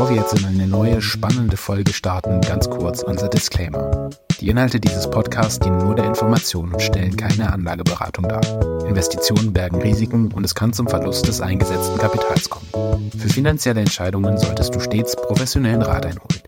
[0.00, 4.08] Bevor wir jetzt in eine neue, spannende Folge starten, ganz kurz unser Disclaimer.
[4.40, 8.40] Die Inhalte dieses Podcasts dienen nur der Information und stellen keine Anlageberatung dar.
[8.86, 13.10] Investitionen bergen Risiken und es kann zum Verlust des eingesetzten Kapitals kommen.
[13.10, 16.40] Für finanzielle Entscheidungen solltest du stets professionellen Rat einholen.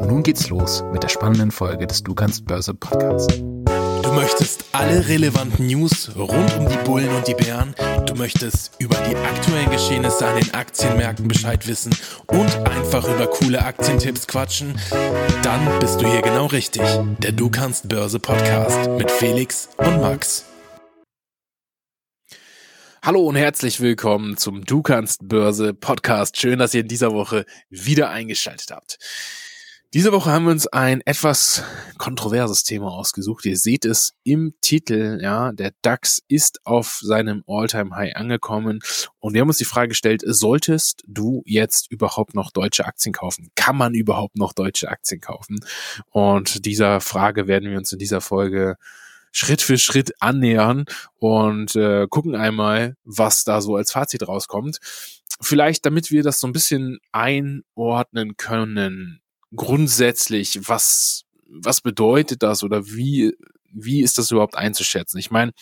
[0.00, 3.32] Und nun geht's los mit der spannenden Folge des Du kannst Börse Podcasts.
[4.08, 7.74] Du möchtest alle relevanten News rund um die Bullen und die Bären.
[8.06, 11.94] Du möchtest über die aktuellen Geschehnisse an den Aktienmärkten Bescheid wissen
[12.26, 14.80] und einfach über coole Aktientipps quatschen.
[15.42, 16.80] Dann bist du hier genau richtig.
[17.18, 20.46] Der Du kannst Börse Podcast mit Felix und Max.
[23.02, 26.38] Hallo und herzlich willkommen zum Du kannst Börse Podcast.
[26.38, 28.98] Schön, dass ihr in dieser Woche wieder eingeschaltet habt.
[29.94, 31.62] Diese Woche haben wir uns ein etwas
[31.96, 33.46] kontroverses Thema ausgesucht.
[33.46, 38.80] Ihr seht es im Titel, ja, der DAX ist auf seinem Alltime high angekommen
[39.18, 43.48] und wir haben uns die Frage gestellt, solltest du jetzt überhaupt noch deutsche Aktien kaufen?
[43.54, 45.56] Kann man überhaupt noch deutsche Aktien kaufen?
[46.10, 48.76] Und dieser Frage werden wir uns in dieser Folge
[49.32, 50.84] Schritt für Schritt annähern
[51.16, 54.80] und äh, gucken einmal, was da so als Fazit rauskommt.
[55.40, 59.22] Vielleicht, damit wir das so ein bisschen einordnen können,
[59.54, 63.34] grundsätzlich, was, was bedeutet das oder wie,
[63.72, 65.18] wie ist das überhaupt einzuschätzen?
[65.18, 65.52] Ich meine,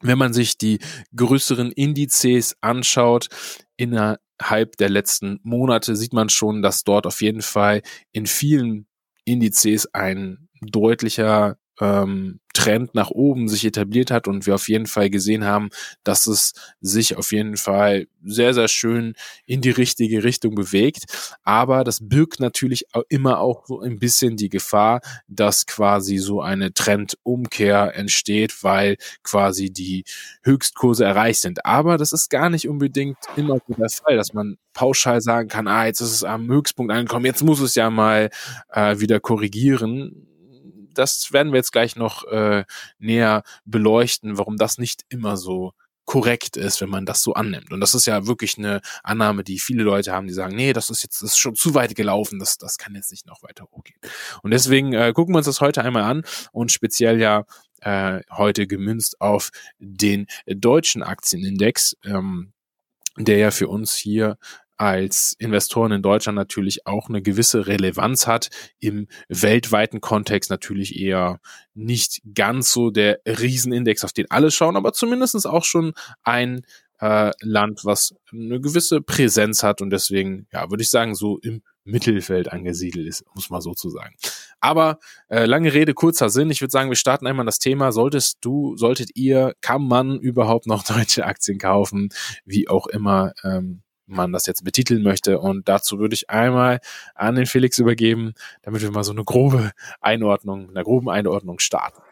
[0.00, 0.78] wenn man sich die
[1.14, 3.28] größeren Indizes anschaut,
[3.76, 7.82] innerhalb der letzten Monate sieht man schon, dass dort auf jeden Fall
[8.12, 8.86] in vielen
[9.24, 15.08] Indizes ein deutlicher ähm, Trend nach oben sich etabliert hat und wir auf jeden Fall
[15.08, 15.70] gesehen haben,
[16.04, 19.14] dass es sich auf jeden Fall sehr, sehr schön
[19.46, 21.04] in die richtige Richtung bewegt.
[21.42, 26.74] Aber das birgt natürlich immer auch so ein bisschen die Gefahr, dass quasi so eine
[26.74, 30.04] Trendumkehr entsteht, weil quasi die
[30.42, 31.64] Höchstkurse erreicht sind.
[31.64, 35.66] Aber das ist gar nicht unbedingt immer so der Fall, dass man pauschal sagen kann,
[35.66, 38.28] ah, jetzt ist es am Höchstpunkt angekommen, jetzt muss es ja mal
[38.70, 40.26] äh, wieder korrigieren
[40.94, 42.64] das werden wir jetzt gleich noch äh,
[42.98, 45.72] näher beleuchten, warum das nicht immer so
[46.10, 47.72] korrekt ist, wenn man das so annimmt.
[47.72, 50.90] Und das ist ja wirklich eine Annahme, die viele Leute haben, die sagen, nee, das
[50.90, 53.68] ist jetzt das ist schon zu weit gelaufen, das, das kann jetzt nicht noch weiter
[53.70, 54.00] hochgehen.
[54.42, 57.44] Und deswegen äh, gucken wir uns das heute einmal an und speziell ja
[57.80, 62.52] äh, heute gemünzt auf den deutschen Aktienindex, ähm,
[63.16, 64.36] der ja für uns hier
[64.80, 68.48] als Investoren in Deutschland natürlich auch eine gewisse Relevanz hat,
[68.78, 71.38] im weltweiten Kontext natürlich eher
[71.74, 75.92] nicht ganz so der Riesenindex, auf den alle schauen, aber zumindestens auch schon
[76.22, 76.62] ein
[76.98, 81.60] äh, Land, was eine gewisse Präsenz hat und deswegen, ja, würde ich sagen, so im
[81.84, 84.14] Mittelfeld angesiedelt ist, muss man so zu sagen.
[84.60, 84.98] Aber
[85.28, 86.50] äh, lange Rede, kurzer Sinn.
[86.50, 87.92] Ich würde sagen, wir starten einmal das Thema.
[87.92, 92.08] Solltest du, solltet ihr, kann man überhaupt noch deutsche Aktien kaufen?
[92.46, 95.38] Wie auch immer ähm, man das jetzt betiteln möchte.
[95.38, 96.80] Und dazu würde ich einmal
[97.14, 102.02] an den Felix übergeben, damit wir mal so eine grobe Einordnung, einer groben Einordnung starten.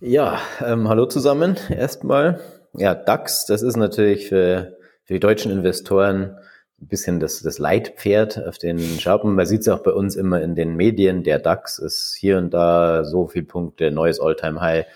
[0.00, 1.56] Ja, ähm, hallo zusammen.
[1.70, 2.40] Erstmal,
[2.74, 6.36] ja, DAX, das ist natürlich für, für die deutschen Investoren
[6.80, 9.34] ein bisschen das, das Leitpferd auf den Schaben.
[9.34, 11.24] Man sieht es auch bei uns immer in den Medien.
[11.24, 14.86] Der DAX ist hier und da so viel Punkte, neues Alltime high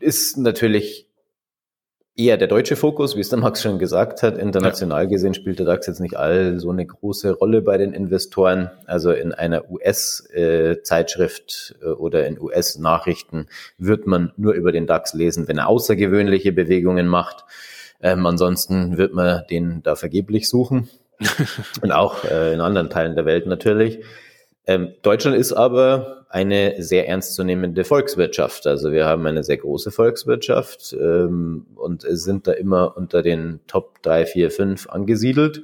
[0.00, 1.08] Ist natürlich
[2.14, 4.36] eher der deutsche Fokus, wie es der Max schon gesagt hat.
[4.36, 8.70] International gesehen spielt der DAX jetzt nicht all so eine große Rolle bei den Investoren.
[8.86, 13.46] Also in einer US-Zeitschrift äh, oder in US-Nachrichten
[13.78, 17.46] wird man nur über den DAX lesen, wenn er außergewöhnliche Bewegungen macht.
[18.02, 20.90] Ähm, ansonsten wird man den da vergeblich suchen.
[21.82, 24.00] Und auch äh, in anderen Teilen der Welt natürlich.
[24.66, 28.66] Ähm, Deutschland ist aber eine sehr ernstzunehmende Volkswirtschaft.
[28.66, 34.02] Also wir haben eine sehr große Volkswirtschaft ähm, und sind da immer unter den Top
[34.02, 35.62] 3, 4, 5 angesiedelt,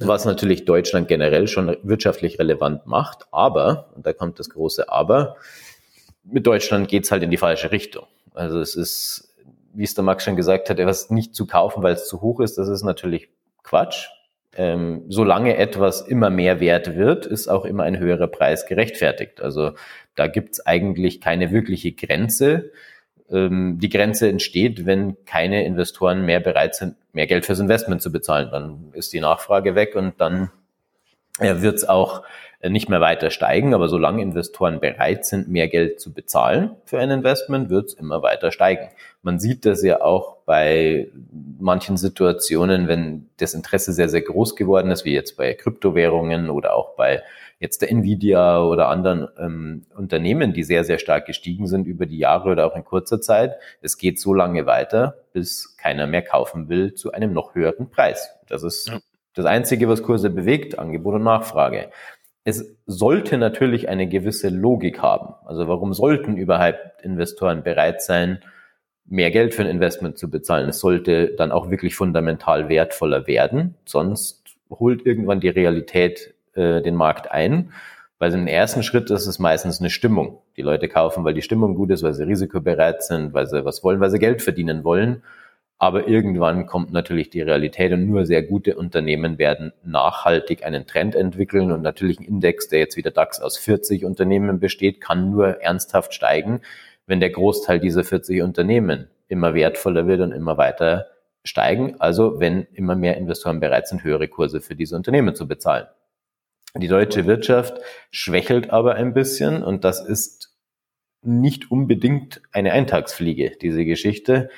[0.00, 3.26] was natürlich Deutschland generell schon wirtschaftlich relevant macht.
[3.30, 5.36] Aber, und da kommt das große Aber,
[6.24, 8.06] mit Deutschland geht's halt in die falsche Richtung.
[8.32, 9.34] Also es ist,
[9.74, 12.40] wie es der Max schon gesagt hat, etwas nicht zu kaufen, weil es zu hoch
[12.40, 13.28] ist, das ist natürlich
[13.62, 14.08] Quatsch
[14.56, 19.40] ähm, solange etwas immer mehr wert wird, ist auch immer ein höherer Preis gerechtfertigt.
[19.40, 19.72] Also
[20.14, 22.70] da gibt's eigentlich keine wirkliche Grenze.
[23.30, 28.12] Ähm, die Grenze entsteht, wenn keine Investoren mehr bereit sind, mehr Geld fürs Investment zu
[28.12, 28.48] bezahlen.
[28.50, 30.50] Dann ist die Nachfrage weg und dann
[31.40, 32.22] äh, wird's auch
[32.60, 33.74] äh, nicht mehr weiter steigen.
[33.74, 38.22] Aber solange Investoren bereit sind, mehr Geld zu bezahlen für ein Investment, wird es immer
[38.22, 38.88] weiter steigen.
[39.22, 41.10] Man sieht das ja auch bei
[41.58, 46.74] manchen Situationen, wenn das Interesse sehr, sehr groß geworden ist, wie jetzt bei Kryptowährungen oder
[46.74, 47.22] auch bei
[47.58, 52.18] jetzt der Nvidia oder anderen ähm, Unternehmen, die sehr, sehr stark gestiegen sind über die
[52.18, 53.56] Jahre oder auch in kurzer Zeit.
[53.80, 58.28] Es geht so lange weiter, bis keiner mehr kaufen will zu einem noch höheren Preis.
[58.48, 58.98] Das ist ja
[59.34, 61.90] Das Einzige, was Kurse bewegt, Angebot und Nachfrage.
[62.44, 65.34] Es sollte natürlich eine gewisse Logik haben.
[65.46, 68.40] Also warum sollten überhaupt Investoren bereit sein,
[69.06, 70.68] mehr Geld für ein Investment zu bezahlen?
[70.68, 73.74] Es sollte dann auch wirklich fundamental wertvoller werden.
[73.84, 77.72] Sonst holt irgendwann die Realität äh, den Markt ein.
[78.18, 80.38] Weil im ersten Schritt ist es meistens eine Stimmung.
[80.56, 83.82] Die Leute kaufen, weil die Stimmung gut ist, weil sie risikobereit sind, weil sie was
[83.82, 85.22] wollen, weil sie Geld verdienen wollen.
[85.78, 91.16] Aber irgendwann kommt natürlich die Realität und nur sehr gute Unternehmen werden nachhaltig einen Trend
[91.16, 95.60] entwickeln und natürlich ein Index, der jetzt wieder DAX aus 40 Unternehmen besteht, kann nur
[95.60, 96.60] ernsthaft steigen,
[97.06, 101.06] wenn der Großteil dieser 40 Unternehmen immer wertvoller wird und immer weiter
[101.44, 101.96] steigen.
[102.00, 105.86] Also wenn immer mehr Investoren bereit sind, höhere Kurse für diese Unternehmen zu bezahlen.
[106.76, 107.78] Die deutsche Wirtschaft
[108.10, 110.52] schwächelt aber ein bisschen und das ist
[111.22, 114.50] nicht unbedingt eine Eintagsfliege, diese Geschichte,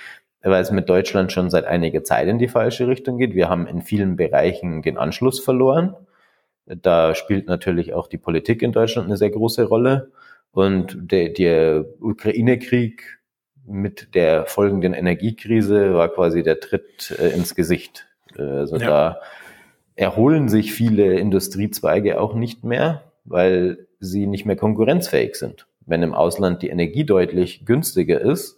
[0.43, 3.35] weil es mit Deutschland schon seit einiger Zeit in die falsche Richtung geht.
[3.35, 5.95] Wir haben in vielen Bereichen den Anschluss verloren.
[6.67, 10.11] Da spielt natürlich auch die Politik in Deutschland eine sehr große Rolle.
[10.57, 13.19] Und der, der Ukraine-Krieg
[13.67, 18.07] mit der folgenden Energiekrise war quasi der Tritt äh, ins Gesicht.
[18.39, 18.87] Äh, also ja.
[18.87, 19.21] da
[19.97, 25.67] erholen sich viele Industriezweige auch nicht mehr, weil sie nicht mehr konkurrenzfähig sind.
[25.85, 28.57] Wenn im Ausland die Energie deutlich günstiger ist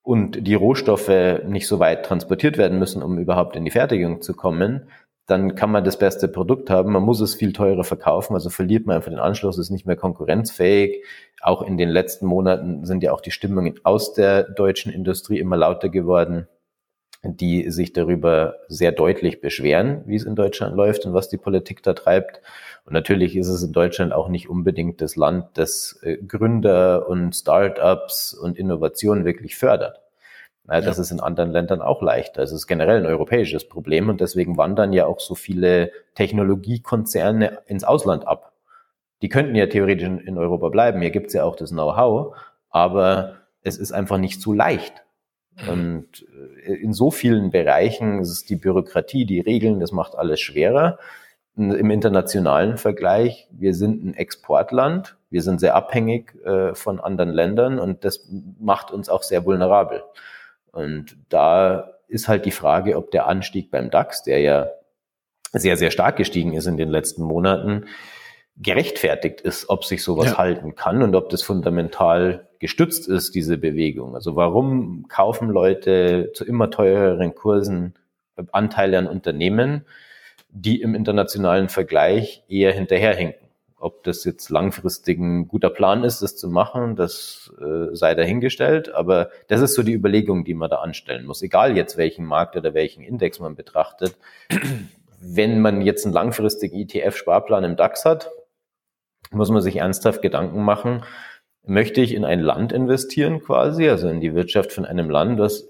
[0.00, 4.32] und die Rohstoffe nicht so weit transportiert werden müssen, um überhaupt in die Fertigung zu
[4.32, 4.88] kommen,
[5.30, 6.92] dann kann man das beste Produkt haben.
[6.92, 9.96] Man muss es viel teurer verkaufen, also verliert man einfach den Anschluss, ist nicht mehr
[9.96, 11.04] konkurrenzfähig.
[11.40, 15.56] Auch in den letzten Monaten sind ja auch die Stimmungen aus der deutschen Industrie immer
[15.56, 16.48] lauter geworden
[17.22, 21.82] die sich darüber sehr deutlich beschweren, wie es in Deutschland läuft und was die Politik
[21.82, 22.40] da treibt.
[22.86, 27.34] Und natürlich ist es in Deutschland auch nicht unbedingt das Land, das äh, Gründer und
[27.34, 30.00] Startups und Innovationen wirklich fördert.
[30.70, 31.02] Ja, das ja.
[31.02, 32.42] ist in anderen Ländern auch leichter.
[32.42, 37.82] Es ist generell ein europäisches Problem und deswegen wandern ja auch so viele Technologiekonzerne ins
[37.82, 38.52] Ausland ab.
[39.20, 41.00] Die könnten ja theoretisch in Europa bleiben.
[41.00, 42.36] Hier gibt es ja auch das Know-how,
[42.70, 45.04] aber es ist einfach nicht so leicht.
[45.68, 46.24] Und
[46.64, 50.98] äh, in so vielen Bereichen ist es die Bürokratie, die Regeln, das macht alles schwerer.
[51.56, 57.78] Im internationalen Vergleich, wir sind ein Exportland, wir sind sehr abhängig äh, von anderen Ländern
[57.78, 58.28] und das
[58.58, 60.02] macht uns auch sehr vulnerabel.
[60.72, 64.68] Und da ist halt die Frage, ob der Anstieg beim DAX, der ja
[65.52, 67.86] sehr, sehr stark gestiegen ist in den letzten Monaten,
[68.56, 70.38] gerechtfertigt ist, ob sich sowas ja.
[70.38, 74.14] halten kann und ob das fundamental gestützt ist, diese Bewegung.
[74.14, 77.94] Also warum kaufen Leute zu immer teureren Kursen
[78.52, 79.86] Anteile an Unternehmen,
[80.50, 83.49] die im internationalen Vergleich eher hinterherhinken?
[83.82, 88.94] Ob das jetzt langfristig ein guter Plan ist, das zu machen, das äh, sei dahingestellt.
[88.94, 91.40] Aber das ist so die Überlegung, die man da anstellen muss.
[91.40, 94.16] Egal jetzt welchen Markt oder welchen Index man betrachtet.
[95.22, 98.30] Wenn man jetzt einen langfristigen ETF-Sparplan im DAX hat,
[99.30, 101.02] muss man sich ernsthaft Gedanken machen,
[101.64, 105.68] möchte ich in ein Land investieren quasi, also in die Wirtschaft von einem Land, das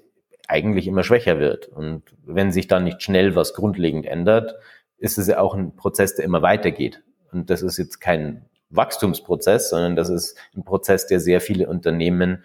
[0.49, 1.69] eigentlich immer schwächer wird.
[1.69, 4.57] Und wenn sich da nicht schnell was grundlegend ändert,
[4.99, 7.03] ist es ja auch ein Prozess, der immer weitergeht.
[7.33, 12.45] Und das ist jetzt kein Wachstumsprozess, sondern das ist ein Prozess, der sehr viele Unternehmen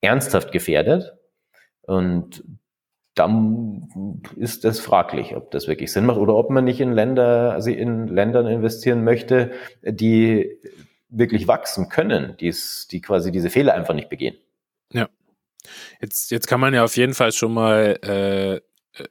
[0.00, 1.14] ernsthaft gefährdet.
[1.82, 2.44] Und
[3.14, 7.52] dann ist das fraglich, ob das wirklich Sinn macht oder ob man nicht in Länder,
[7.52, 10.58] also in Ländern investieren möchte, die
[11.08, 14.36] wirklich wachsen können, die's, die quasi diese Fehler einfach nicht begehen.
[14.92, 15.08] Ja.
[16.00, 18.60] Jetzt, jetzt kann man ja auf jeden Fall schon mal äh,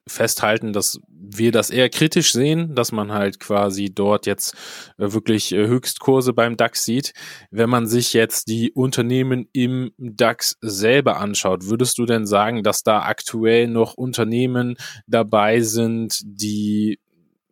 [0.07, 4.53] festhalten, dass wir das eher kritisch sehen, dass man halt quasi dort jetzt
[4.97, 7.13] äh, wirklich äh, Höchstkurse beim DAX sieht.
[7.51, 12.83] Wenn man sich jetzt die Unternehmen im DAX selber anschaut, würdest du denn sagen, dass
[12.83, 14.77] da aktuell noch Unternehmen
[15.07, 16.99] dabei sind, die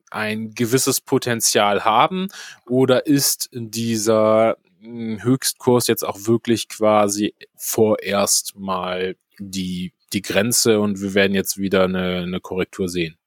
[0.09, 2.27] ein gewisses Potenzial haben
[2.67, 11.01] oder ist dieser hm, Höchstkurs jetzt auch wirklich quasi vorerst mal die die Grenze und
[11.01, 13.17] wir werden jetzt wieder eine, eine Korrektur sehen?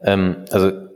[0.00, 0.88] Ähm, also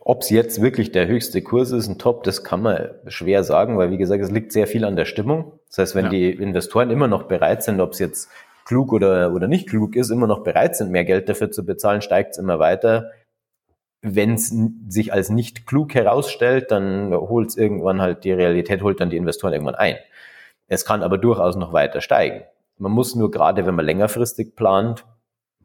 [0.00, 3.76] ob es jetzt wirklich der höchste Kurs ist, ein Top, das kann man schwer sagen,
[3.78, 5.58] weil wie gesagt, es liegt sehr viel an der Stimmung.
[5.68, 6.10] Das heißt, wenn ja.
[6.10, 8.30] die Investoren immer noch bereit sind, ob es jetzt
[8.64, 12.02] klug oder, oder nicht klug ist, immer noch bereit sind, mehr Geld dafür zu bezahlen,
[12.02, 13.10] steigt es immer weiter.
[14.02, 14.54] Wenn es
[14.88, 19.16] sich als nicht klug herausstellt, dann holt es irgendwann halt die Realität, holt dann die
[19.16, 19.96] Investoren irgendwann ein.
[20.68, 22.42] Es kann aber durchaus noch weiter steigen.
[22.78, 25.04] Man muss nur gerade, wenn man längerfristig plant,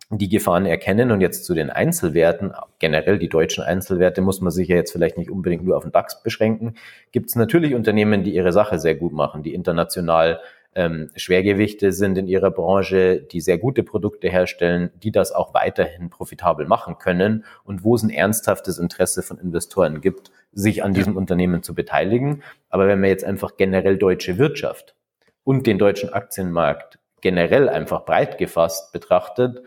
[0.10, 4.68] die Gefahren erkennen und jetzt zu den Einzelwerten, generell die deutschen Einzelwerte, muss man sich
[4.68, 6.76] ja jetzt vielleicht nicht unbedingt nur auf den DAX beschränken.
[7.12, 10.42] Gibt es natürlich Unternehmen, die ihre Sache sehr gut machen, die international
[10.76, 16.10] ähm, Schwergewichte sind in ihrer Branche, die sehr gute Produkte herstellen, die das auch weiterhin
[16.10, 21.16] profitabel machen können und wo es ein ernsthaftes Interesse von Investoren gibt, sich an diesem
[21.16, 22.44] Unternehmen zu beteiligen.
[22.70, 24.96] Aber wenn man jetzt einfach generell deutsche Wirtschaft
[25.44, 29.62] und den deutschen Aktienmarkt generell einfach breit gefasst betrachtet,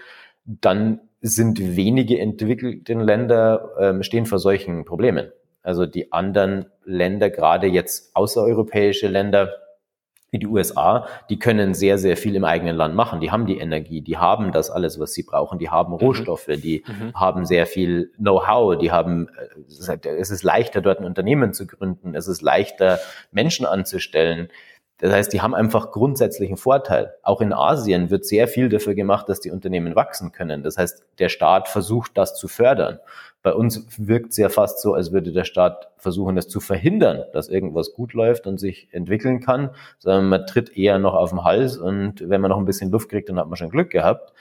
[0.44, 5.32] dann sind wenige entwickelte Länder ähm, stehen vor solchen Problemen.
[5.62, 9.50] Also die anderen Länder, gerade jetzt außereuropäische Länder,
[10.34, 13.20] wie die USA, die können sehr, sehr viel im eigenen Land machen.
[13.20, 15.99] Die haben die Energie, die haben das alles, was sie brauchen, die haben mhm.
[15.99, 17.14] Rohstoffe, die mhm.
[17.14, 22.16] haben sehr viel Know-how, die haben, äh, es ist leichter, dort ein Unternehmen zu gründen,
[22.16, 22.99] es ist leichter,
[23.30, 24.49] Menschen anzustellen.
[24.99, 27.15] Das heißt, die haben einfach grundsätzlichen Vorteil.
[27.23, 30.63] Auch in Asien wird sehr viel dafür gemacht, dass die Unternehmen wachsen können.
[30.63, 33.01] Das heißt, der Staat versucht, das zu fördern.
[33.43, 37.25] Bei uns wirkt es ja fast so, als würde der Staat versuchen, das zu verhindern,
[37.33, 41.45] dass irgendwas gut läuft und sich entwickeln kann, sondern man tritt eher noch auf den
[41.45, 44.33] Hals und wenn man noch ein bisschen Luft kriegt, dann hat man schon Glück gehabt.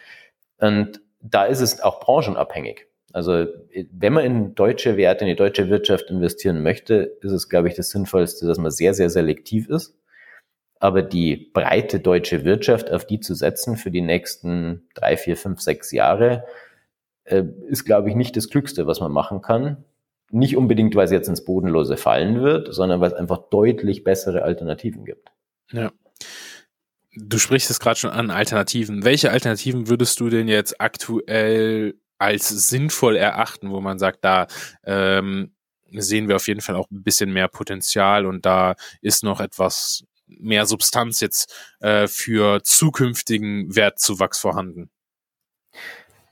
[0.60, 2.88] Und da ist es auch branchenabhängig.
[3.12, 3.46] Also
[3.92, 7.76] wenn man in deutsche Werte, in die deutsche Wirtschaft investieren möchte, ist es, glaube ich,
[7.76, 9.96] das Sinnvollste, dass man sehr, sehr selektiv ist.
[10.84, 15.62] Aber die breite deutsche Wirtschaft, auf die zu setzen für die nächsten drei, vier, fünf,
[15.62, 16.44] sechs Jahre,
[17.24, 19.86] äh, ist, glaube ich, nicht das Klügste, was man machen kann.
[20.30, 24.42] Nicht unbedingt, weil es jetzt ins Bodenlose fallen wird, sondern weil es einfach deutlich bessere
[24.42, 25.32] Alternativen gibt.
[25.72, 25.94] Ja.
[27.16, 29.06] Du sprichst es gerade schon an Alternativen.
[29.06, 34.48] Welche Alternativen würdest du denn jetzt aktuell als sinnvoll erachten, wo man sagt, da
[34.84, 35.54] ähm,
[35.92, 40.04] sehen wir auf jeden Fall auch ein bisschen mehr Potenzial und da ist noch etwas
[40.44, 44.90] mehr Substanz jetzt äh, für zukünftigen Wertzuwachs vorhanden?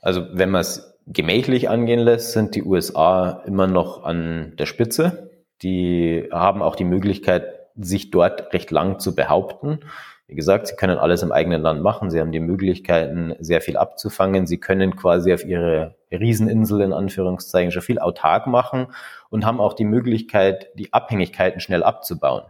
[0.00, 5.30] Also wenn man es gemächlich angehen lässt, sind die USA immer noch an der Spitze.
[5.62, 7.44] Die haben auch die Möglichkeit,
[7.76, 9.80] sich dort recht lang zu behaupten.
[10.26, 12.10] Wie gesagt, sie können alles im eigenen Land machen.
[12.10, 14.46] Sie haben die Möglichkeiten, sehr viel abzufangen.
[14.46, 18.88] Sie können quasi auf ihre Rieseninsel in Anführungszeichen schon viel autark machen
[19.30, 22.44] und haben auch die Möglichkeit, die Abhängigkeiten schnell abzubauen.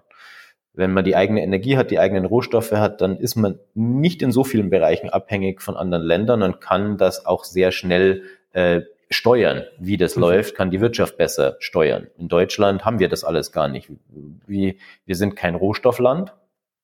[0.74, 4.32] Wenn man die eigene Energie hat, die eigenen Rohstoffe hat, dann ist man nicht in
[4.32, 9.64] so vielen Bereichen abhängig von anderen Ländern und kann das auch sehr schnell äh, steuern,
[9.78, 10.22] wie das mhm.
[10.22, 12.06] läuft, kann die Wirtschaft besser steuern.
[12.18, 13.90] In Deutschland haben wir das alles gar nicht.
[14.46, 16.32] Wie, wir sind kein Rohstoffland.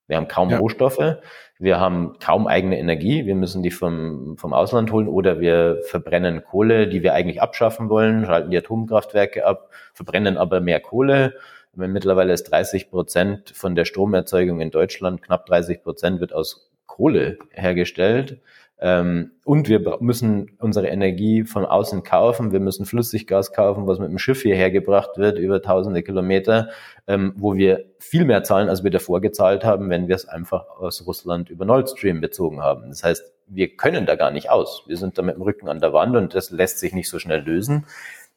[0.07, 0.59] Wir haben kaum ja.
[0.59, 1.17] Rohstoffe.
[1.59, 3.27] Wir haben kaum eigene Energie.
[3.27, 7.89] Wir müssen die vom, vom Ausland holen oder wir verbrennen Kohle, die wir eigentlich abschaffen
[7.91, 11.35] wollen, schalten die Atomkraftwerke ab, verbrennen aber mehr Kohle
[11.75, 17.39] Mittlerweile ist 30 Prozent von der Stromerzeugung in Deutschland, knapp 30 Prozent wird aus Kohle
[17.53, 18.41] hergestellt.
[18.81, 22.53] Ähm, und wir müssen unsere Energie von außen kaufen.
[22.53, 26.69] Wir müssen Flüssiggas kaufen, was mit dem Schiff hierher gebracht wird, über tausende Kilometer,
[27.09, 30.69] ähm, wo wir viel mehr zahlen, als wir davor gezahlt haben, wenn wir es einfach
[30.79, 32.89] aus Russland über Nord Stream bezogen haben.
[32.89, 34.85] Das heißt, wir können da gar nicht aus.
[34.87, 37.19] Wir sind da mit dem Rücken an der Wand und das lässt sich nicht so
[37.19, 37.87] schnell lösen.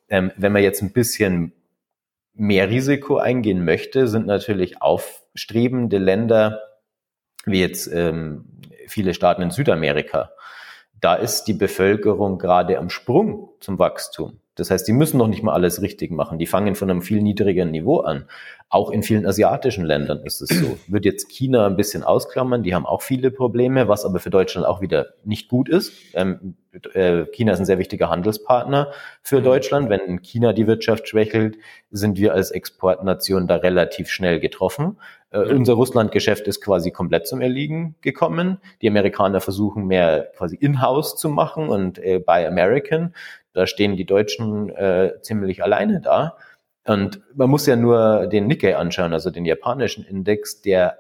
[0.09, 1.53] Ähm, wenn man jetzt ein bisschen
[2.33, 6.59] mehr Risiko eingehen möchte, sind natürlich aufstrebende Länder
[7.45, 8.45] wie jetzt ähm,
[8.87, 10.31] viele Staaten in Südamerika.
[10.99, 14.39] Da ist die Bevölkerung gerade am Sprung zum Wachstum.
[14.61, 16.37] Das heißt, die müssen noch nicht mal alles richtig machen.
[16.37, 18.25] Die fangen von einem viel niedrigeren Niveau an.
[18.69, 20.77] Auch in vielen asiatischen Ländern ist es so.
[20.87, 24.67] Wird jetzt China ein bisschen ausklammern, die haben auch viele Probleme, was aber für Deutschland
[24.67, 25.93] auch wieder nicht gut ist.
[26.13, 26.57] Ähm,
[26.93, 28.91] äh, China ist ein sehr wichtiger Handelspartner
[29.23, 29.45] für mhm.
[29.45, 29.89] Deutschland.
[29.89, 31.57] Wenn in China die Wirtschaft schwächelt,
[31.89, 34.97] sind wir als Exportnation da relativ schnell getroffen.
[35.31, 35.39] Äh.
[35.39, 38.57] Unser Russlandgeschäft ist quasi komplett zum Erliegen gekommen.
[38.81, 43.13] Die Amerikaner versuchen mehr quasi in-house zu machen und äh, Buy American.
[43.53, 46.37] Da stehen die Deutschen äh, ziemlich alleine da.
[46.85, 50.99] Und man muss ja nur den Nikkei anschauen, also den japanischen Index, der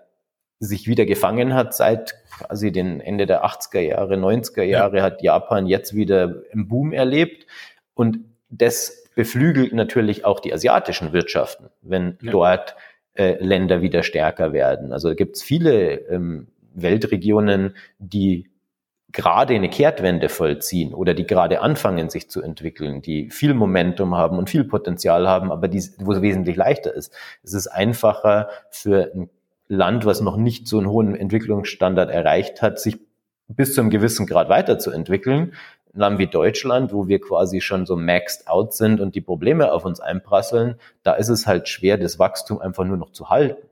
[0.59, 5.03] sich wieder gefangen hat seit quasi den Ende der 80er Jahre, 90er Jahre ja.
[5.03, 7.47] hat Japan jetzt wieder im Boom erlebt.
[7.95, 12.31] Und das beflügelt natürlich auch die asiatischen Wirtschaften, wenn ja.
[12.31, 12.75] dort
[13.15, 14.93] äh, Länder wieder stärker werden.
[14.93, 18.50] Also gibt es viele ähm, Weltregionen, die
[19.11, 24.37] gerade eine Kehrtwende vollziehen oder die gerade anfangen, sich zu entwickeln, die viel Momentum haben
[24.37, 27.13] und viel Potenzial haben, aber die, wo es wesentlich leichter ist.
[27.43, 29.29] Es ist einfacher für ein
[29.67, 32.99] Land, was noch nicht so einen hohen Entwicklungsstandard erreicht hat, sich
[33.47, 35.53] bis zu einem gewissen Grad weiterzuentwickeln.
[35.93, 39.71] Ein Land wie Deutschland, wo wir quasi schon so maxed out sind und die Probleme
[39.71, 43.70] auf uns einprasseln, da ist es halt schwer, das Wachstum einfach nur noch zu halten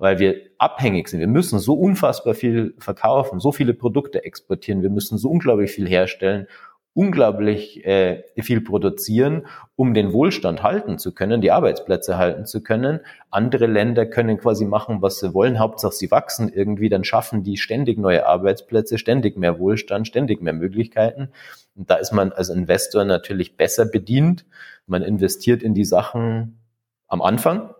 [0.00, 1.20] weil wir abhängig sind.
[1.20, 5.86] Wir müssen so unfassbar viel verkaufen, so viele Produkte exportieren, wir müssen so unglaublich viel
[5.86, 6.46] herstellen,
[6.94, 13.00] unglaublich äh, viel produzieren, um den Wohlstand halten zu können, die Arbeitsplätze halten zu können.
[13.30, 15.58] Andere Länder können quasi machen, was sie wollen.
[15.58, 20.54] Hauptsache, sie wachsen irgendwie, dann schaffen die ständig neue Arbeitsplätze, ständig mehr Wohlstand, ständig mehr
[20.54, 21.28] Möglichkeiten.
[21.76, 24.46] Und da ist man als Investor natürlich besser bedient.
[24.86, 26.58] Man investiert in die Sachen
[27.06, 27.74] am Anfang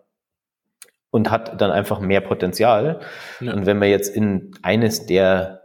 [1.11, 3.01] und hat dann einfach mehr Potenzial.
[3.41, 3.53] Ja.
[3.53, 5.63] Und wenn man jetzt in eines der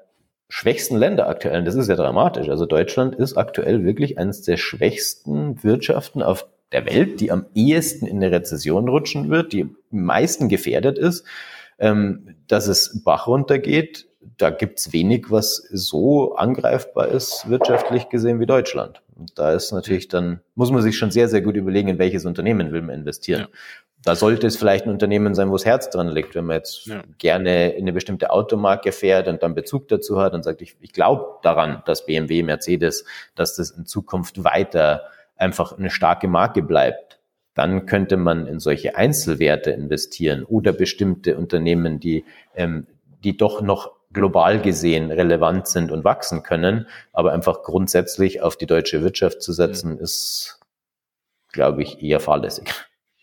[0.50, 5.64] schwächsten Länder aktuell, das ist ja dramatisch, also Deutschland ist aktuell wirklich eines der schwächsten
[5.64, 10.50] Wirtschaften auf der Welt, die am ehesten in eine Rezession rutschen wird, die am meisten
[10.50, 11.26] gefährdet ist,
[11.80, 18.48] ähm, dass es Bach runtergeht, da gibt's wenig, was so angreifbar ist, wirtschaftlich gesehen, wie
[18.48, 19.02] Deutschland.
[19.16, 22.26] Und da ist natürlich dann, muss man sich schon sehr, sehr gut überlegen, in welches
[22.26, 23.42] Unternehmen will man investieren.
[23.42, 23.48] Ja
[24.06, 26.36] da sollte es vielleicht ein Unternehmen sein, wo das Herz dran liegt.
[26.36, 27.02] Wenn man jetzt ja.
[27.18, 30.94] gerne in eine bestimmte Automarke fährt und dann Bezug dazu hat und sagt, ich, ich
[30.94, 35.06] glaube daran, dass BMW, Mercedes, dass das in Zukunft weiter
[35.38, 37.20] einfach eine starke Marke bleibt,
[37.56, 42.86] dann könnte man in solche Einzelwerte investieren oder bestimmte Unternehmen, die, ähm,
[43.24, 46.88] die doch noch global gesehen relevant sind und wachsen können.
[47.12, 50.04] Aber einfach grundsätzlich auf die deutsche Wirtschaft zu setzen, ja.
[50.04, 50.60] ist,
[51.52, 52.72] glaube ich, eher fahrlässig.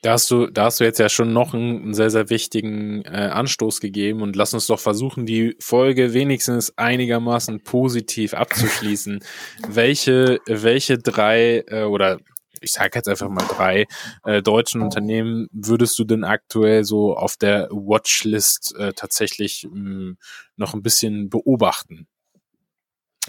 [0.03, 3.31] Da hast du, da hast du jetzt ja schon noch einen sehr, sehr wichtigen äh,
[3.33, 9.21] Anstoß gegeben und lass uns doch versuchen, die Folge wenigstens einigermaßen positiv abzuschließen.
[9.69, 12.19] welche, welche drei äh, oder
[12.61, 13.87] ich sage jetzt einfach mal drei
[14.25, 20.19] äh, deutschen Unternehmen würdest du denn aktuell so auf der Watchlist äh, tatsächlich mh, hm,
[20.57, 22.09] noch ein bisschen beobachten?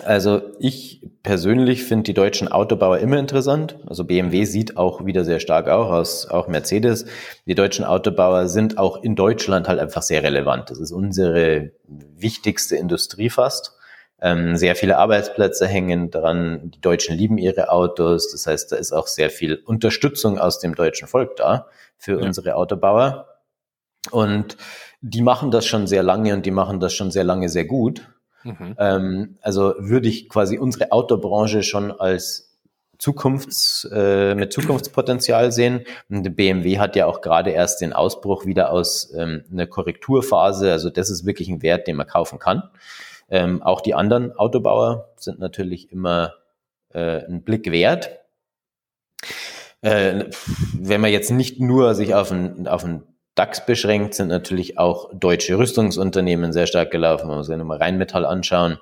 [0.01, 3.77] Also ich persönlich finde die deutschen Autobauer immer interessant.
[3.85, 7.05] Also BMW sieht auch wieder sehr stark aus, auch Mercedes.
[7.45, 10.71] Die deutschen Autobauer sind auch in Deutschland halt einfach sehr relevant.
[10.71, 13.77] Das ist unsere wichtigste Industrie fast.
[14.19, 16.71] Ähm, sehr viele Arbeitsplätze hängen dran.
[16.71, 18.31] Die Deutschen lieben ihre Autos.
[18.31, 22.25] Das heißt, da ist auch sehr viel Unterstützung aus dem deutschen Volk da für ja.
[22.25, 23.27] unsere Autobauer.
[24.09, 24.57] Und
[25.01, 28.01] die machen das schon sehr lange und die machen das schon sehr lange sehr gut.
[28.43, 28.75] Mhm.
[28.77, 32.53] Ähm, also würde ich quasi unsere Autobranche schon als
[32.97, 35.85] Zukunfts, äh, mit Zukunftspotenzial sehen.
[36.09, 40.71] Und BMW hat ja auch gerade erst den Ausbruch wieder aus ähm, einer Korrekturphase.
[40.71, 42.63] Also das ist wirklich ein Wert, den man kaufen kann.
[43.29, 46.33] Ähm, auch die anderen Autobauer sind natürlich immer
[46.93, 48.11] äh, ein Blick wert.
[49.81, 50.25] Äh,
[50.73, 53.03] wenn man jetzt nicht nur sich auf ein, auf ein
[53.35, 57.27] DAX beschränkt sind natürlich auch deutsche Rüstungsunternehmen sehr stark gelaufen.
[57.27, 58.79] Man muss sich nochmal Rheinmetall anschauen.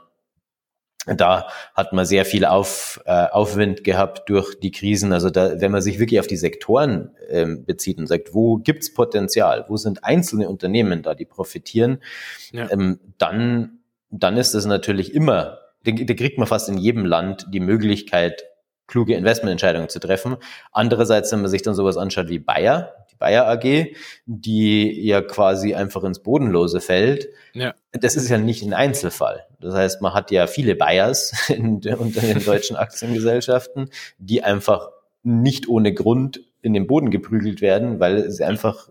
[1.07, 5.13] Da hat man sehr viel auf, äh, Aufwind gehabt durch die Krisen.
[5.13, 8.93] Also da, wenn man sich wirklich auf die Sektoren ähm, bezieht und sagt, wo gibt's
[8.93, 12.03] Potenzial, wo sind einzelne Unternehmen da, die profitieren,
[12.51, 12.69] ja.
[12.69, 13.79] ähm, dann,
[14.11, 18.43] dann ist das natürlich immer, da kriegt man fast in jedem Land die Möglichkeit,
[18.85, 20.35] kluge Investmententscheidungen zu treffen.
[20.71, 23.93] Andererseits, wenn man sich dann sowas anschaut wie Bayer, Bayer AG,
[24.25, 27.29] die ja quasi einfach ins Bodenlose fällt.
[27.53, 27.73] Ja.
[27.93, 29.45] Das ist ja nicht ein Einzelfall.
[29.61, 34.89] Das heißt, man hat ja viele Bayers in, unter den deutschen Aktiengesellschaften, die einfach
[35.23, 38.89] nicht ohne Grund in den Boden geprügelt werden, weil sie einfach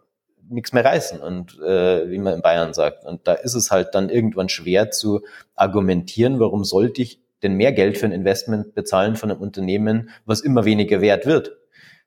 [0.48, 3.04] nichts mehr reißen und äh, wie man in Bayern sagt.
[3.04, 5.20] Und da ist es halt dann irgendwann schwer zu
[5.54, 10.40] argumentieren, warum sollte ich denn mehr Geld für ein Investment bezahlen von einem Unternehmen, was
[10.40, 11.56] immer weniger wert wird,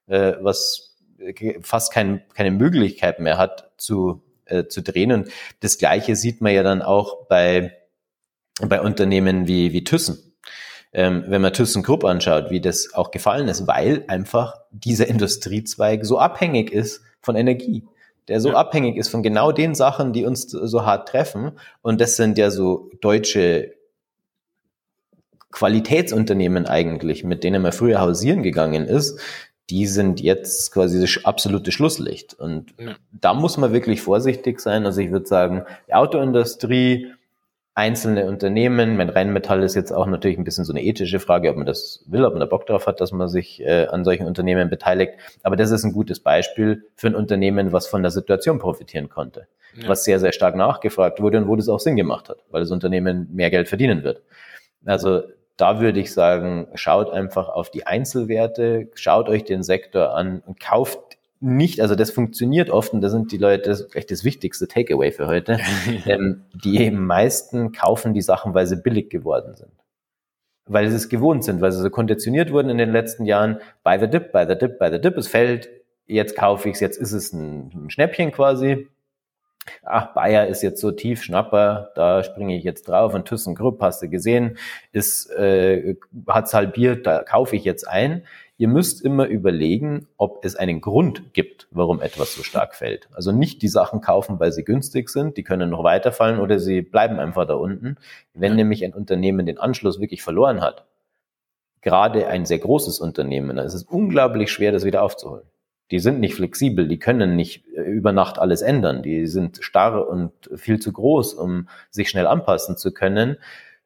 [0.08, 0.93] äh, was
[1.62, 5.12] fast kein, keine Möglichkeit mehr hat zu, äh, zu drehen.
[5.12, 5.30] Und
[5.62, 7.78] das Gleiche sieht man ja dann auch bei,
[8.62, 10.36] bei Unternehmen wie, wie Thyssen.
[10.92, 16.20] Ähm, wenn man ThyssenKrupp anschaut, wie das auch gefallen ist, weil einfach dieser Industriezweig so
[16.20, 17.88] abhängig ist von Energie
[18.28, 18.56] der so ja.
[18.56, 21.52] abhängig ist von genau den Sachen, die uns so hart treffen.
[21.82, 23.74] Und das sind ja so deutsche
[25.52, 29.20] Qualitätsunternehmen eigentlich, mit denen man früher hausieren gegangen ist,
[29.70, 32.34] die sind jetzt quasi das absolute Schlusslicht.
[32.34, 32.96] Und ja.
[33.12, 34.86] da muss man wirklich vorsichtig sein.
[34.86, 37.14] Also ich würde sagen, die Autoindustrie,
[37.76, 41.58] einzelne Unternehmen, mein Rheinmetall ist jetzt auch natürlich ein bisschen so eine ethische Frage, ob
[41.58, 44.28] man das will, ob man da Bock drauf hat, dass man sich äh, an solchen
[44.28, 45.14] Unternehmen beteiligt.
[45.42, 49.48] Aber das ist ein gutes Beispiel für ein Unternehmen, was von der Situation profitieren konnte.
[49.76, 49.88] Ja.
[49.88, 52.70] Was sehr, sehr stark nachgefragt wurde und wo das auch Sinn gemacht hat, weil das
[52.70, 54.22] Unternehmen mehr Geld verdienen wird.
[54.86, 55.24] Also
[55.58, 60.60] da würde ich sagen, schaut einfach auf die Einzelwerte, schaut euch den Sektor an und
[60.60, 61.00] kauft
[61.40, 64.68] nicht, also das funktioniert oft und da sind die Leute, das ist vielleicht das wichtigste
[64.68, 65.60] Takeaway für heute,
[66.06, 69.72] ähm, die meisten kaufen die Sachen, weil sie billig geworden sind.
[70.66, 74.00] Weil sie es gewohnt sind, weil sie so konditioniert wurden in den letzten Jahren, buy
[74.00, 75.70] the dip, buy the dip, buy the dip, es fällt,
[76.06, 78.88] jetzt kaufe ich es, jetzt ist es ein, ein Schnäppchen quasi
[79.84, 84.02] ach, Bayer ist jetzt so tief, Schnapper, da springe ich jetzt drauf und ThyssenKrupp, hast
[84.02, 84.58] du gesehen,
[84.92, 85.96] ist, äh,
[86.28, 88.26] hat's halbiert, da kaufe ich jetzt ein.
[88.58, 93.10] Ihr müsst immer überlegen, ob es einen Grund gibt, warum etwas so stark fällt.
[93.14, 96.82] Also nicht die Sachen kaufen, weil sie günstig sind, die können noch weiterfallen oder sie
[96.82, 97.98] bleiben einfach da unten.
[98.34, 100.86] Wenn nämlich ein Unternehmen den Anschluss wirklich verloren hat,
[101.82, 105.44] gerade ein sehr großes Unternehmen, dann ist es unglaublich schwer, das wieder aufzuholen.
[105.94, 109.04] Die sind nicht flexibel, die können nicht äh, über Nacht alles ändern.
[109.04, 113.38] Die sind starr und viel zu groß, um sich schnell anpassen zu können.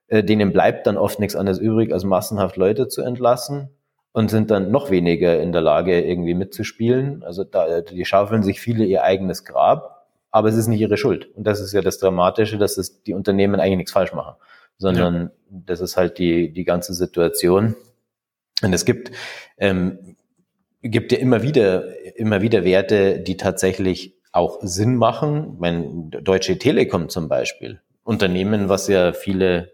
[0.08, 3.72] Äh, denen bleibt dann oft nichts anderes übrig, als massenhaft Leute zu entlassen
[4.14, 7.24] und sind dann noch weniger in der Lage, irgendwie mitzuspielen.
[7.24, 11.28] Also da, die schaufeln sich viele ihr eigenes Grab, aber es ist nicht ihre Schuld.
[11.36, 14.36] Und das ist ja das Dramatische, dass es die Unternehmen eigentlich nichts falsch machen,
[14.78, 15.30] sondern ja.
[15.50, 17.76] das ist halt die, die ganze Situation.
[18.64, 19.12] Und es gibt
[19.58, 20.16] ähm,
[20.90, 21.86] gibt ja immer wieder,
[22.18, 25.56] immer wieder Werte, die tatsächlich auch Sinn machen.
[25.60, 27.82] Mein Deutsche Telekom zum Beispiel.
[28.04, 29.74] Unternehmen, was ja viele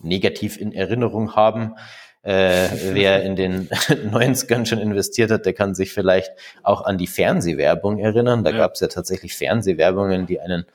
[0.00, 1.74] negativ in Erinnerung haben.
[2.22, 6.30] Äh, wer in den 90ern schon investiert hat, der kann sich vielleicht
[6.62, 8.44] auch an die Fernsehwerbung erinnern.
[8.44, 8.58] Da ja.
[8.58, 10.66] gab es ja tatsächlich Fernsehwerbungen, die einen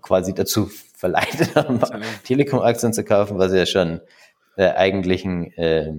[0.00, 1.80] quasi dazu verleitet haben,
[2.24, 4.00] Telekom-Aktien zu kaufen, was ja schon
[4.56, 5.92] äh, eigentlich ein, äh,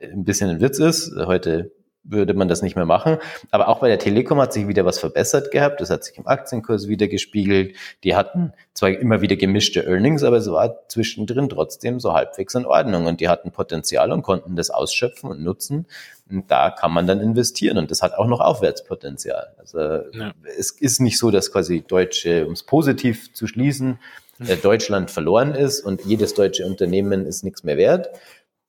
[0.00, 1.12] ein bisschen ein Witz ist.
[1.16, 1.72] Heute
[2.08, 3.18] würde man das nicht mehr machen.
[3.50, 5.80] Aber auch bei der Telekom hat sich wieder was verbessert gehabt.
[5.80, 7.76] Das hat sich im Aktienkurs wieder gespiegelt.
[8.04, 12.66] Die hatten zwar immer wieder gemischte Earnings, aber es war zwischendrin trotzdem so halbwegs in
[12.66, 13.06] Ordnung.
[13.06, 15.86] Und die hatten Potenzial und konnten das ausschöpfen und nutzen.
[16.30, 17.78] Und da kann man dann investieren.
[17.78, 19.54] Und das hat auch noch Aufwärtspotenzial.
[19.58, 20.32] Also ja.
[20.58, 23.98] es ist nicht so, dass quasi Deutsche, um es positiv zu schließen,
[24.40, 28.10] äh, Deutschland verloren ist und jedes deutsche Unternehmen ist nichts mehr wert,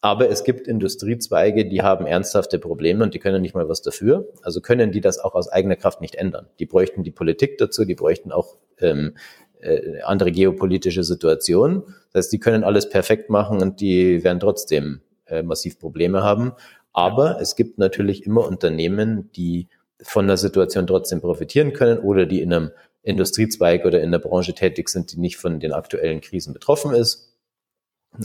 [0.08, 4.30] aber es gibt Industriezweige, die haben ernsthafte Probleme und die können nicht mal was dafür.
[4.42, 6.48] Also können die das auch aus eigener Kraft nicht ändern.
[6.60, 9.18] Die bräuchten die Politik dazu, die bräuchten auch ähm,
[9.60, 11.84] äh, andere geopolitische Situationen.
[12.14, 16.54] Das heißt, die können alles perfekt machen und die werden trotzdem äh, massiv Probleme haben.
[16.94, 19.68] Aber es gibt natürlich immer Unternehmen, die
[20.02, 22.72] von der Situation trotzdem profitieren können oder die in einem
[23.04, 27.27] Industriezweig oder in der Branche tätig sind, die nicht von den aktuellen Krisen betroffen ist.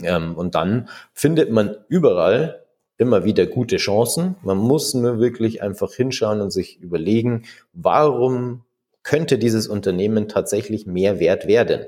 [0.02, 2.62] Ähm, und dann findet man überall
[2.98, 4.36] immer wieder gute Chancen.
[4.42, 8.64] Man muss nur wirklich einfach hinschauen und sich überlegen, warum
[9.02, 11.86] könnte dieses Unternehmen tatsächlich mehr wert werden?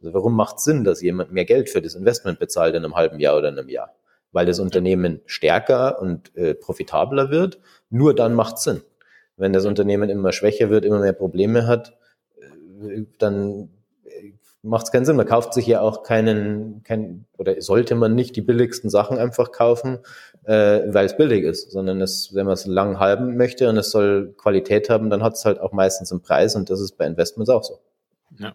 [0.00, 2.94] Also warum macht es Sinn, dass jemand mehr Geld für das Investment bezahlt in einem
[2.94, 3.94] halben Jahr oder in einem Jahr?
[4.32, 7.58] Weil das Unternehmen stärker und äh, profitabler wird.
[7.88, 8.82] Nur dann macht es Sinn.
[9.36, 11.96] Wenn das Unternehmen immer schwächer wird, immer mehr Probleme hat,
[12.38, 13.70] äh, dann
[14.62, 15.16] macht es keinen Sinn.
[15.16, 19.52] Man kauft sich ja auch keinen, kein, oder sollte man nicht die billigsten Sachen einfach
[19.52, 19.98] kaufen,
[20.44, 23.90] äh, weil es billig ist, sondern es, wenn man es lang halben möchte und es
[23.90, 27.06] soll Qualität haben, dann hat es halt auch meistens einen Preis und das ist bei
[27.06, 27.80] Investments auch so.
[28.38, 28.54] Ja.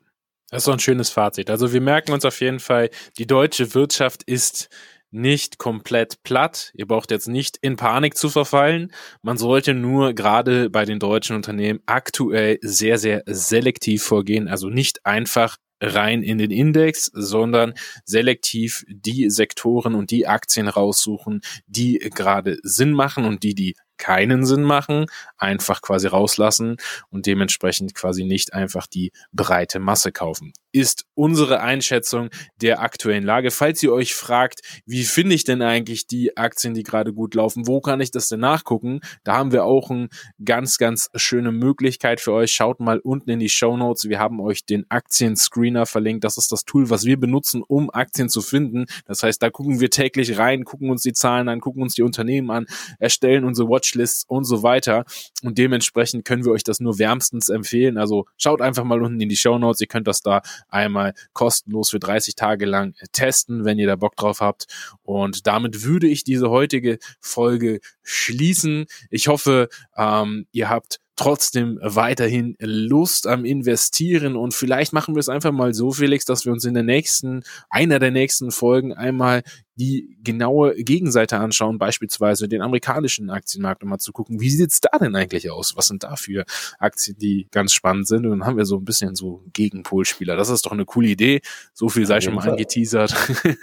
[0.52, 1.50] Das ist so ein schönes Fazit.
[1.50, 4.70] Also wir merken uns auf jeden Fall, die deutsche Wirtschaft ist
[5.10, 6.72] nicht komplett platt.
[6.76, 8.91] Ihr braucht jetzt nicht in Panik zu verfallen.
[9.22, 14.48] Man sollte nur gerade bei den deutschen Unternehmen aktuell sehr, sehr selektiv vorgehen.
[14.48, 17.74] Also nicht einfach rein in den Index, sondern
[18.06, 24.45] selektiv die Sektoren und die Aktien raussuchen, die gerade Sinn machen und die, die keinen
[24.45, 25.05] Sinn machen,
[25.38, 26.77] einfach quasi rauslassen
[27.10, 30.53] und dementsprechend quasi nicht einfach die breite Masse kaufen.
[30.71, 32.29] Ist unsere Einschätzung
[32.62, 33.49] der aktuellen Lage.
[33.49, 37.65] Falls ihr euch fragt, wie finde ich denn eigentlich die Aktien, die gerade gut laufen,
[37.65, 38.99] wo kann ich das denn nachgucken?
[39.23, 40.10] Da haben wir auch eine
[40.43, 42.51] ganz, ganz schöne Möglichkeit für euch.
[42.51, 44.10] Schaut mal unten in die Show Notes.
[44.10, 46.25] Wir haben euch den Aktien-Screener verlinkt.
[46.25, 48.86] Das ist das Tool, was wir benutzen, um Aktien zu finden.
[49.05, 52.03] Das heißt, da gucken wir täglich rein, gucken uns die Zahlen an, gucken uns die
[52.03, 52.65] Unternehmen an,
[52.99, 55.06] erstellen unsere Watch Watchlists und so weiter.
[55.43, 57.98] Und dementsprechend können wir euch das nur wärmstens empfehlen.
[57.98, 59.82] Also schaut einfach mal unten in die Show Notes.
[59.82, 64.15] Ihr könnt das da einmal kostenlos für 30 Tage lang testen, wenn ihr da Bock
[64.15, 64.65] drauf habt.
[65.04, 68.86] Und damit würde ich diese heutige Folge schließen.
[69.10, 75.30] Ich hoffe, ähm, ihr habt trotzdem weiterhin Lust am Investieren und vielleicht machen wir es
[75.30, 79.43] einfach mal so, Felix, dass wir uns in der nächsten, einer der nächsten Folgen einmal
[79.76, 84.98] die genaue Gegenseite anschauen, beispielsweise den amerikanischen Aktienmarkt, um mal zu gucken, wie sieht's da
[84.98, 85.76] denn eigentlich aus?
[85.76, 86.46] Was sind da für
[86.80, 88.26] Aktien, die ganz spannend sind?
[88.26, 90.36] Und dann haben wir so ein bisschen so Gegenpolspieler.
[90.36, 91.42] Das ist doch eine coole Idee.
[91.74, 93.16] So viel sei schon mal angeteasert.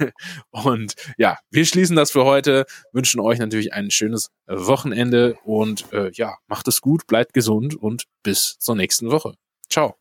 [0.50, 6.10] und ja, wir schließen das für heute, wünschen euch natürlich ein schönes Wochenende und äh,
[6.12, 9.34] ja, macht es gut, bleibt gesund und bis zur nächsten Woche.
[9.68, 9.96] Ciao.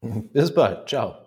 [0.00, 0.88] Bis bald.
[0.88, 1.21] Ciao.